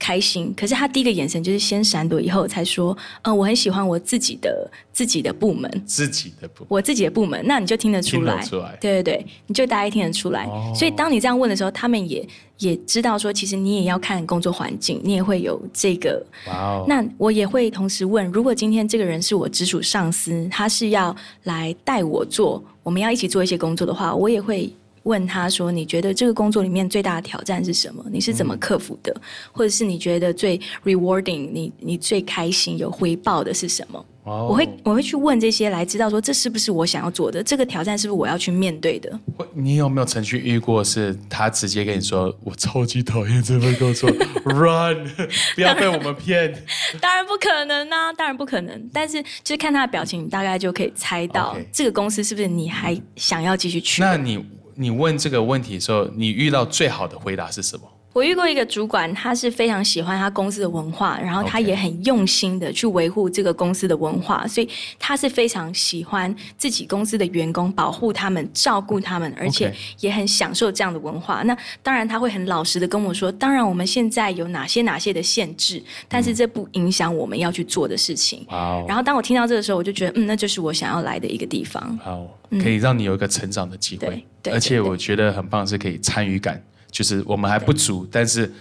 [0.02, 8.76] 开心，可是他第一个眼神就是先闪躲，以后才说，嗯、我很喜欢我自己的自己的部门，自己的部我自己的部门，那你就听得出来，出来。
[8.80, 10.44] 对对对，你就大概听得出来。
[10.46, 10.72] 哦。
[10.74, 12.26] 所以当你这样问的时候，他们也
[12.58, 24.72] 也知道说，其实你也要看工作环境，你也会有这个哇哦，那我也会同时问，如果今天这个人是我直属上司，他是要来带我做，我们要一起做一些工作的话，我也会
[25.04, 28.04] 问他说：“你觉得这个工作里面最大的挑战是什么？
[28.10, 29.14] 你是怎么克服的？
[29.50, 39.18] 或者是你觉得最 rewarding，你你最开心有回报的是什么？”哦我会我会去问这些来知道说这是不是我想要做的，这个挑战是不是我要去面对的？
[39.52, 44.08] 你有没有曾经遇过是他直接跟你说我超级讨厌这份工作，
[44.46, 45.04] run，
[45.56, 46.54] 不要被我们骗。
[47.00, 48.90] 当然不可能啊，当然不可能。
[48.92, 54.00] 但是就是看他的表情，你大概就可以猜到这个公司是不是你还想要继续去。
[54.00, 54.38] 那你
[54.74, 57.84] 你问这个问题的时候，你遇到最好的回答是什么？
[58.12, 71.42] 我遇过一个主管，他是非常喜欢他公司的文化，然后他也很用心的去维护这个公司的文化，所以他是非常喜欢自己公司的员工，保护他们，照顾他们，而且也很享受这样的文化。
[71.42, 78.46] 那当然他会很老实的跟我说，当然我们现在有哪些哪些的限制，但是这不影响我们要去做的事情。
[78.86, 81.98] 然后当我听到这个时候，我就觉得，嗯，那就是我想要来的一个地方。
[82.04, 82.28] 哇哦，
[82.62, 84.06] 可以让你有一个成长的机会。
[84.06, 86.62] 对，对而且我觉得很棒，是可以参与感，
[86.92, 88.52] 就是我们还不足，但是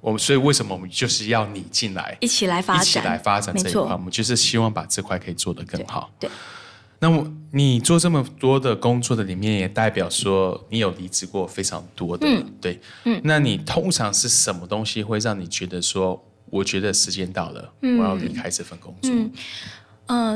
[0.00, 6.10] 我们所以为什么我们就是要你进来，一起来发展，一起来发展这一块，我，们就是希望把这块可以做得更好。
[6.18, 6.30] 对，
[7.00, 12.26] 那么你做这么多的工作的里面，也代表说你有离职过非常多的，
[12.60, 19.10] 对，嗯，那你通常是什么东西会让你觉得说，我觉得时间到了，我要离开这份工作？
[19.12, 19.30] 嗯、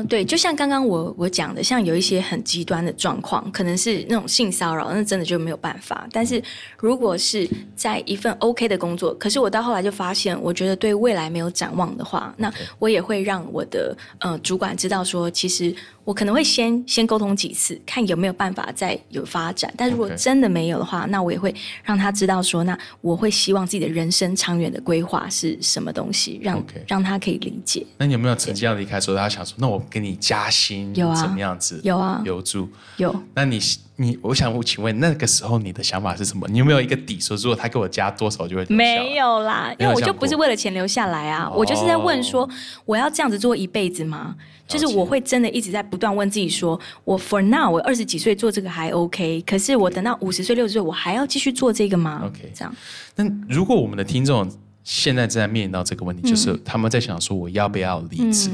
[0.07, 6.07] 对，就像刚刚我我讲的，像有一些很极端的状况，可能是那种性骚扰，那真的就没有办法。
[6.11, 6.41] 但是
[6.77, 19.73] 如果是在一份 OK 的工作，可是我到后来就发现，我觉得对未来没有展望的话，那我也会让我的呃主管知道说，其实我可能会先先沟通几次，看有没有办法再有发展。
[19.75, 27.85] 但如果真的没有的话，那我也会让他知道说，那我会希望自己的人生长远的规划是什么东西，让让他可以理解。
[27.97, 31.81] 那你有没有曾经要离开的时候，他想说，那我给你加薪，有啊怎么样子？
[31.83, 32.69] 有啊留住。
[32.97, 33.23] 有。
[33.33, 33.59] 那你
[33.95, 36.47] 你，我想请问，那个时候你的想法是什么？
[36.51, 39.15] 你有没有一个底，说如果他给我加多少，就会没。
[39.15, 42.47] 有啦，因为我就不是为了钱留下来啊，哦我就是在问说，
[42.85, 44.35] 我要这样子做一辈子吗？
[44.67, 52.75] 就是我会真的一直在不断问自己说，我 for now 我二十几岁做这个还 OK，可是我等到五十岁六十岁，我还要继续做这个吗 OK 这样
[53.15, 54.47] 那如果我们的听众
[54.83, 58.51] 现在正在面临到这个问题，就是他们在想说，我要不要离职？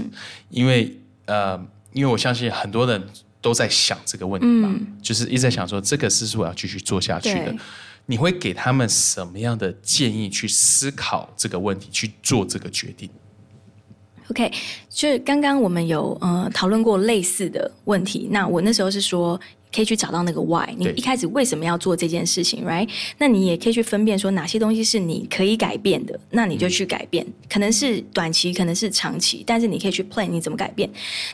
[0.49, 0.97] 因为
[1.31, 1.57] 呃，
[1.93, 3.01] 因为我相信很多人
[3.39, 7.55] 都在想这个问题嘛，就是一直在想说，这个是不是我要继续做下去的？
[8.05, 13.09] 你会给他们什么样的建议去思考这个问题，去做这个决定
[14.29, 14.51] ？OK，
[14.89, 18.27] 就是刚刚我们有呃讨论过类似的问题。
[18.31, 19.39] 那我那时候是说，
[19.73, 22.87] 可以去找到那个 why，你一开始为什么要做这件事情，right？
[23.17, 30.89] 那你也可以去分辨说哪些东西是你可以改变的，那你就去改变，可能是短期，可能是长期，但是你可以去 plan 你怎么改变。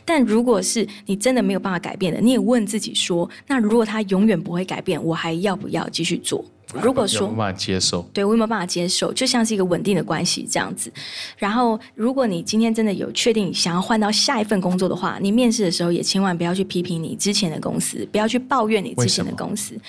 [0.06, 6.44] 但如果是你真的没有办法改变的，你也问自己说，那如果它永远不会改变，我还要不要继续做？
[6.74, 10.92] 如果说有没有办法接受，对我有没有办法接受，就像是一个稳定的关系这样子。
[11.38, 19.80] 然后，如果你今天真的有确定想要换到下一份工作的话，你面试的时候也千万不要去批评你之前的公司，不要去抱怨你之前的公司，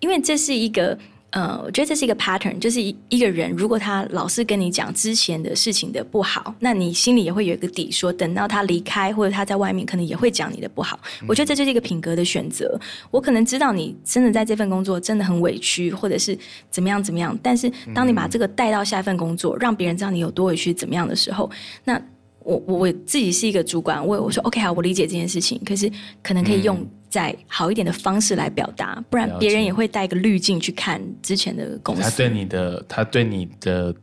[0.00, 0.98] 因为这是一个。
[1.30, 10.98] 呃，我觉得这是一个 pattern，就是一一个人如果他老是跟你讲之前的事情的不好，那你心里也会有一个底，说等到他离开或者他在外面，可能也会讲你的不好。
[11.26, 12.80] 我觉得这就是一个品格的选择。
[13.10, 16.38] 我可能知道你真的在这份工作真的很委屈，或者是
[16.70, 21.50] 怎么样怎么样，但是当你把这个带到下一份工作，让别人知道你有多委屈怎么样的时候，
[21.84, 22.00] 那
[22.38, 25.90] 我我我自己是一个主管，我我说 OK 好，我理解这件事情，可是
[26.22, 26.78] 可能可以用
[27.16, 32.02] 在好一点的方式来表达，不然别人也会带一个滤镜去看之前的公司。
[32.02, 33.94] 他对你的他对你的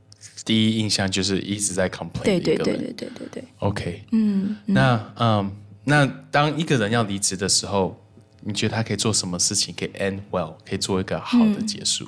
[0.43, 7.95] 第一印象就是一直在 complain 对对对对对对对，OK，嗯，那嗯，那当一个人要离职的时候，
[8.41, 12.08] 你觉得他可以做什么事情可以 end well，可以做一个好的结束？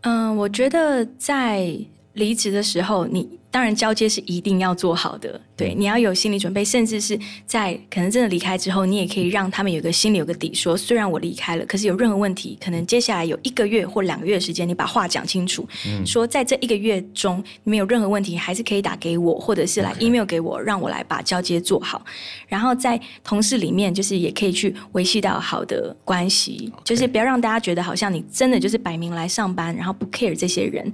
[0.00, 1.78] 嗯、我觉得在
[2.14, 15.66] 离职的时候，你当然交接是一定要做好的，对，你要有心理准备，甚至是在可能真的离开之后，你也可以让他们有个心里有个底说，虽然我离开了，可是有任何问题，可能接下来有一个月或两个月的时间，你把话讲清楚，
[16.04, 22.04] 说在这一个月中你们有任何问题，还是可以打给我，或者是来 email 给我，让我来把交接做好。
[22.46, 30.92] 然后在同事里面，就是也可以去维系到好的关系就是不要让大家觉得好像你真的就是摆明来上班，然后不 care 这些人，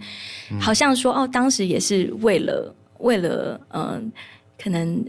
[0.61, 4.03] 好像说哦，当时也是为了为了嗯、呃
[4.63, 5.05] 可能。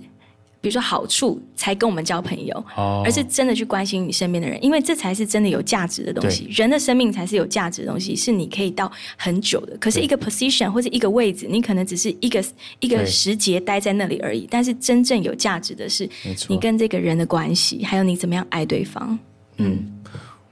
[0.61, 6.47] 比如说好处才跟我们交朋友，哦而是真的去关心你身边的人，因为这才是真的有价值的东西。
[6.49, 9.75] 人的生命才是有价值的东西，是你可以到很久的。
[9.77, 12.41] 可是一个 position 或者一个位置，你可能只是一个
[12.79, 14.47] 一个时节待在那里而已。
[14.49, 16.09] 但是真正有价值的是
[16.47, 19.19] 你跟这个人的关系，还有你怎么样爱对方。
[19.57, 19.85] 嗯，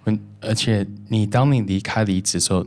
[0.07, 2.65] 嗯，而且你当你离开离职的时候，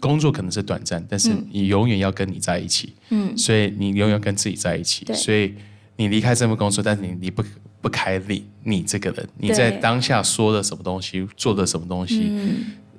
[0.00, 5.14] 工作可能是短暂，但是你永远要跟你在一起，嗯，所以你永远跟自己在一起，对。
[5.16, 5.54] 所以
[5.96, 7.42] 你离开这份工作，但是你离不
[7.80, 12.30] 不开你你这个人，你在当下说的什么东西，做的什么东西，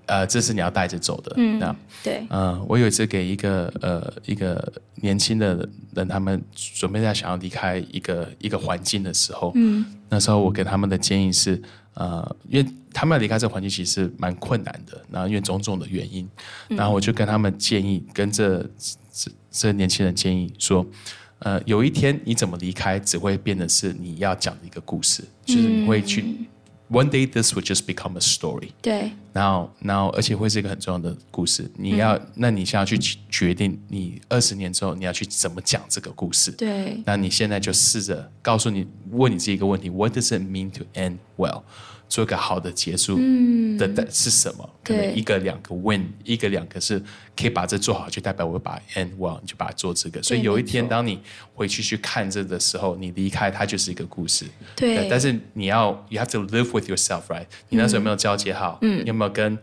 [0.06, 1.76] 呃，这是你要带着走的，嗯那。
[2.02, 11.62] 对，嗯，我有一次给一个呃一个年轻的人，他们准备在想要离开一个一个环境的时候，嗯，那时候我给他们的建议是，
[12.00, 16.26] 呃，因为他们要离开这个环境其实蛮困难的，然后因为种种的原因，
[16.70, 18.66] 然后我就跟他们建议，跟这
[19.12, 20.86] 这这年轻人建议说，
[21.40, 26.24] 呃，有一天你怎么离开，只会变得是你要讲的一个故事，就是你会去、
[26.90, 28.70] one day this would just become a story。
[28.82, 31.70] 对，然后，然后，而且会是一个很重要的故事。
[31.76, 32.98] 你要，嗯那你现在要去
[33.30, 36.52] 决定，你二十年之后你要去怎么讲这个故事。
[36.52, 41.64] 对，那你现在就试着告诉你，问你自己一个问题：What does it mean to end well？
[42.10, 43.18] 做一个好的结束
[43.78, 44.70] 的的是什么？
[44.84, 47.00] 可能一个两个 win，一个两个是
[47.38, 50.22] 可以把这做好，就代表我把 end well，你就把它做这个。
[50.24, 51.22] 所以有一天，当你
[51.54, 54.46] 回去去看这的时候，你离开它就是一个故事。
[54.76, 57.46] 对但是你要，you have to live with yourself，right？
[57.70, 58.80] 你那时候有没有交接好？
[58.82, 59.58] 嗯，你有没有跟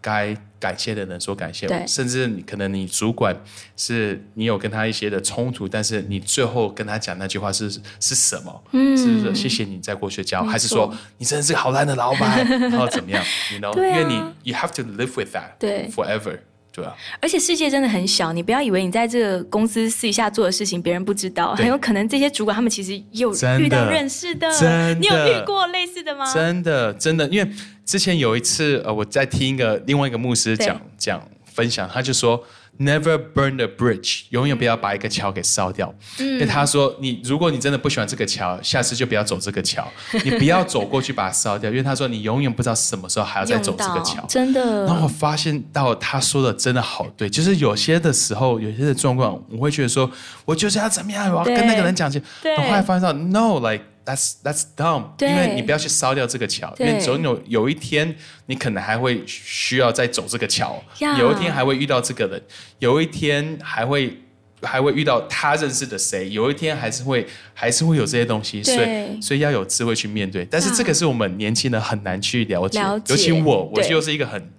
[0.00, 1.66] 该感谢的人说感谢？
[1.86, 3.36] 甚至你可能你主管
[3.76, 8.64] 是你有跟他一些的冲突，但是你最后跟他讲那句话是是什么？
[8.72, 13.86] 嗯，是说谢谢你在过去教，还是说你真的是个好烂的老板， 然后怎么样？You know，、啊。
[13.86, 16.38] 因为你 you have to live with that，对，forever，
[16.76, 16.94] 对啊？
[17.20, 24.94] 而且世界真的很小，你不要以为你在这个公司私底下做的事情别人不知道，很有可能这些主管他们其实有遇到认识的，真的。
[24.94, 26.30] 你有遇过类似的吗？
[26.32, 27.50] 真的，真的，因为
[27.86, 32.44] 之前有一次，呃，我在听一个另外一个牧师讲讲分享，他就说
[32.78, 35.94] ，Never burn the bridge，永远不要把一个桥给烧掉。
[36.18, 39.86] 嗯因为他说，你如果你真的不喜欢这个桥，下次就不要走这个桥，
[40.24, 44.24] 你不要走过去把它烧掉，因为他说你永远不知道什么时候还要再走这个桥。
[44.28, 50.10] 真的然后我，发现到他说的真的好对，就是有些的时候，有些的状况，我会觉得说，
[50.44, 52.20] 我就是要怎么样，我要跟那个人讲清。
[52.42, 58.14] 对然后后来发现到，no，like that's that's dumb，因为你不要去烧掉这个桥，因为总有有一天
[58.46, 61.18] 你可能还会需要再走这个桥呀。
[61.18, 62.42] 有一天还会遇到这个人，
[62.78, 64.22] 有一天还会。
[64.62, 70.46] 还会遇到他认识的谁，有一天还是会还是会有这些东西，所以所以要有智慧去面对。
[70.46, 73.12] 但是这个是我们年轻人很难去了解，了解。
[73.12, 74.50] 尤其我，我对就是一个很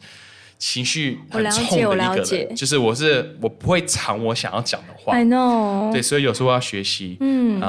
[0.60, 7.60] 情绪很冲的一个人，就是我是我不会藏我想要讲的话，I know，对，所以有时候要学习，嗯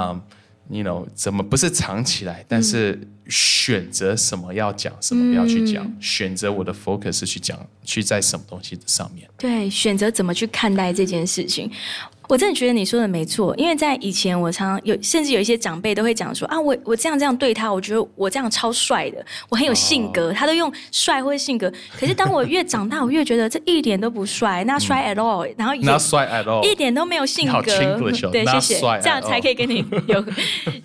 [0.69, 2.99] ，you know，怎么不是藏起来，但是
[3.29, 9.29] 选择什么要讲，什么不要去讲，选择我的 focus 去讲，去在什么东西的上面。
[9.37, 11.71] 对，选择怎么去看待这件事情。
[12.29, 21.73] 我真的觉得你说的没错，因为在以前，我常常有，甚至有一些长辈都会讲说啊，我我这样这样对他，我觉得我这样超帅的，我很有性格，他都用帅或者性格。
[21.99, 27.63] 可是当我越长大，我越觉得这一点都不帅，那帅 at all，然后那帅 at all，一点都没有性格。
[28.31, 30.23] 对，谢谢，这样才可以跟你有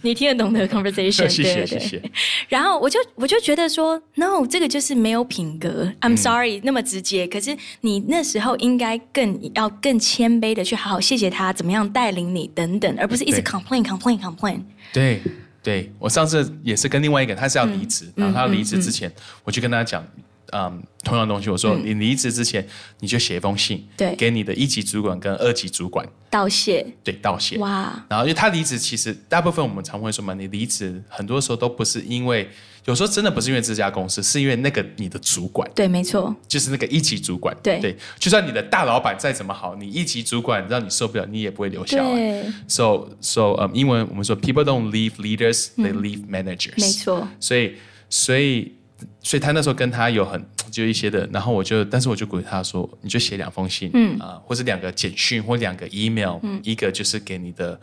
[0.01, 1.27] 你听得懂的 conversation。
[1.27, 2.01] 谢谢谢谢。
[2.47, 5.91] 然后我就我就觉得说，no，这个就是没有品格。
[5.99, 7.27] I'm sorry，那么直接。
[7.27, 11.32] 可是你那时候应该更要更谦卑的去好好谢谢。
[11.33, 14.61] 他怎么样带领你等等，而不是一直 complain complain complain。
[14.93, 15.21] 对
[15.61, 19.11] 对，我上次也是跟另外一个，他是要离职，然后他离职之前，
[19.43, 20.05] 我就跟他讲，
[20.51, 22.65] 嗯，同样东西，我说你离职之前，
[22.99, 26.07] 你就写一封信，对，给你的一级主管跟二级主管。
[26.29, 27.57] 道谢，对，道谢。
[27.57, 32.47] 哇，然后因为他离职，其实大部分我们常会说嘛，你离职很多时候都不是因为。
[32.85, 35.69] 有时候真的不是因为这家公司，是因为那个你的主管。
[35.73, 37.55] 对，没错，就是那个一级主管。
[37.63, 42.43] 对对，就算你的大老板再怎么好，你一级主管让你受不了，你也不会留下来。
[42.67, 46.79] So so，嗯，英文我们说，people don't leave leaders, they leave managers。
[46.81, 47.25] 没错。
[47.39, 47.75] 所以
[48.09, 48.73] 所以
[49.21, 57.79] 所以他那时候跟他有很就一些的，然后我就，但是我就鼓励他说，你就写两封信，嗯啊，或者两个简讯或两个 email，嗯，一个就是给你的。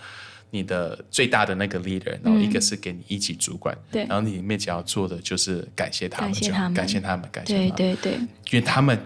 [0.51, 8.98] 你的最大的那个 leader，然后一个是给你一级主管，对，然后你里面只要做的就是感谢他们，感谢他们，感谢他们，感谢他们，对对对，因为他们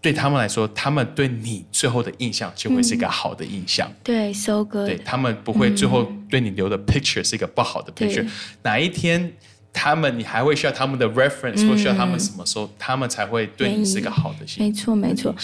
[0.00, 8.28] 对他们来说，他们对你最后的印象就会是一个好的印象，对，so good，对他们不会最后对你留的 picture 是一个不好的 picture，
[8.62, 9.32] 哪一天
[9.72, 15.34] 他们你还会需要他们的 reference 或需要他们什么时候，他们才会对你是一个好的没错没错。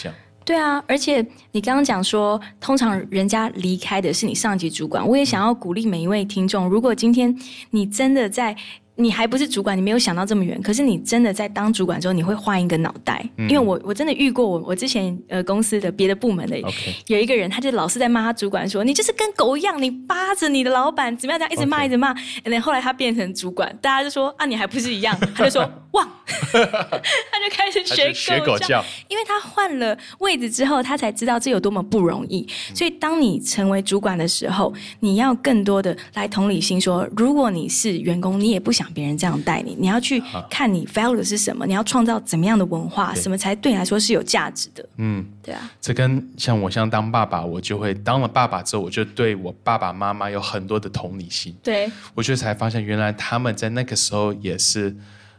[0.44, 5.06] 对啊，而且你刚刚讲说，通常人家离开的是你上级主管。
[5.06, 7.34] 我也想要鼓励每一位听众，如果今天
[7.70, 8.56] 你真的在。
[8.96, 10.60] 你还不是主管，你没有想到这么远。
[10.62, 13.28] 可是你真的在当主管之后，你会换一个脑袋。
[13.36, 16.56] 因为我我真的遇过我我之前呃公司的别的部门的
[17.06, 22.14] 有一个人，他就老是在骂他主管说：“你就是跟狗一样，你扒着你的老板，怎么样？”这样一直骂一直骂。
[22.44, 26.08] 然后后来他变成主管，大家就说：“啊，你还不是一样？” 他就说：“哇！”
[26.52, 27.84] 他就开始
[28.14, 32.46] 学狗叫，因为他换了位置之后，他才知道这有多么不容易。
[32.72, 38.83] 所以当你成为主管的时候，你要更多的来同理心，说如果你是员工，你也不想。
[38.92, 44.86] 别人这样带你，你要去看你 value 是什么，你要创造怎么样的文化，什么才对你来说是有价值的？
[44.96, 45.70] 嗯，对啊。
[45.80, 51.54] 这跟像我像当爸爸，我就会当了爸爸之后，我就对我爸爸妈妈有很多的同理心。
[51.62, 54.94] 对，我就才发现原来他们在那个时候也是。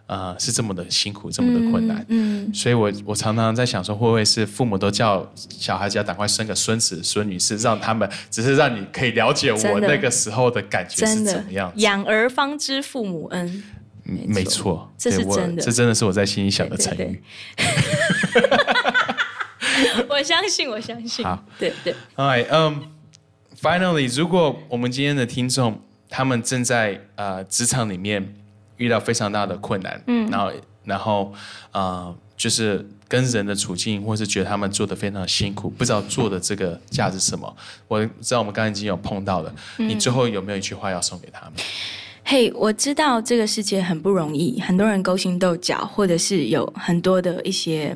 [0.07, 11.73] 啊，是这么的辛苦，这么的困难，嗯，所以我我常常在想说，会不会是父母都叫小孩子要赶快生个孙子孙女，是让他们只是让你可以了解我那个时候的感觉是怎么样？
[11.77, 13.63] 养儿方知父母恩，
[14.03, 17.23] 没错，这是真的，这真的是我在心里想的成语。
[20.07, 21.95] 我相信，我相信，好，对对。
[22.15, 22.91] Alright，嗯
[23.59, 28.35] ，Finally，如果我们今天的听众他们正在呃职场里面。
[28.77, 30.51] 遇到非常大的困难，嗯，然后，
[30.83, 31.33] 然后，
[31.71, 37.55] 呃，就是跟人的处境，或是觉得他们做的非常辛苦，不知道做的这个价值什么。
[37.87, 41.53] 我知道我们刚才已经有碰到了，你最后有没有一句话要送给他们？
[42.23, 47.95] 嘿，我知道这个世界很不容易，很多人勾心斗角，或者是有很多的一些。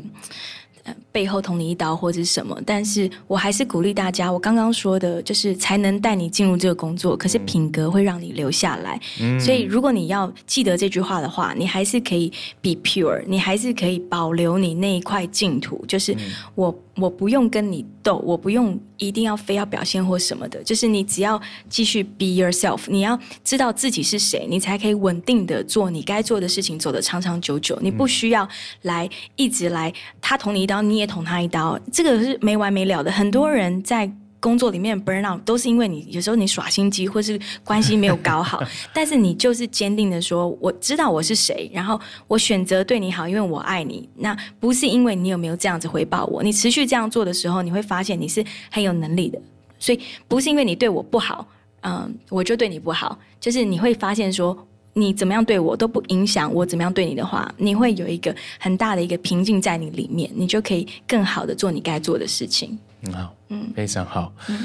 [1.11, 4.32] 背后捅你一刀或者是什么，但是我还是鼓励大家。
[4.32, 8.99] 我刚刚说的就是才能带你进入这个工作，可是品格会让你留下来。
[9.39, 15.84] 所以如果你要记得这句话的话，你还是可以 be pure，你还是可以保留你那一块净土。
[15.88, 16.15] 就是
[16.55, 16.71] 我
[17.02, 20.64] 我不用跟你斗，我不用一定要非要表现或什么的。
[20.64, 27.78] 就是你只要继续 be yourself，你要知道自己是谁，你才可以稳定的做你该做的事情，走得长长久久。
[27.82, 28.47] 你不需要
[28.84, 31.10] 来一直来他捅你一刀，你也。
[31.10, 33.12] 捅他一刀，这个是没完没了的。
[33.12, 34.08] 很多人在
[34.39, 38.63] 工作里面 burn out，都是因为你有时候你耍心机，或是关系没有搞好。
[38.93, 44.07] 但是你就是坚定的说，我知道我是谁，然后我选择对你好，因为我爱你。
[44.15, 46.41] 那不是因为你有没有这样子回报我。
[46.41, 49.41] 你持续这样做的时候，你会发现你是很有能力的。
[49.77, 51.47] 所以不是因为你对我不好，
[51.81, 53.17] 嗯，我就对你不好。
[53.39, 54.57] 就是你会发现说。
[54.93, 62.77] 你怎么样对我都不影响我怎么样对你的话，你会有一个很大的一个平静在你里面，你就可以更好的做你该做的事情。
[63.04, 64.34] 很好，嗯，非常好。
[64.47, 64.60] 嗯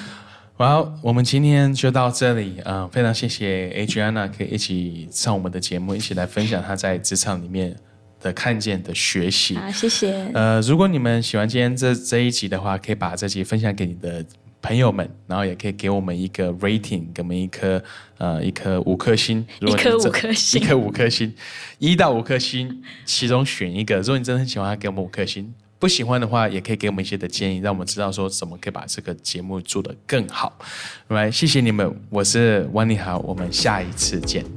[0.56, 7.76] 好，我们今天就到这里啊，非常谢谢 Adriana 可以一起上我们的节目，一起来分享她在职场里面
[8.20, 9.56] 的看见的学习。
[9.56, 10.30] 啊，谢谢。
[10.32, 14.24] 呃，如果你们喜欢今天这这一集的话，可以把这集分享给你的。
[14.66, 17.84] 朋友们，然后也可以给我们一个 rating，给我们一颗
[18.16, 21.34] 呃一颗五颗星，一颗五颗星，一颗五颗星，
[21.78, 23.96] 一到五颗星，其中选一个。
[23.96, 25.44] 如果你真的很喜欢，给我们五颗星；
[25.78, 30.58] 不喜欢的话，也可以给我们一些的建议，让我们知道说怎么可以把这个节目做得更好。
[31.08, 34.53] 来，谢谢你们，我是万利豪，我们下一次见。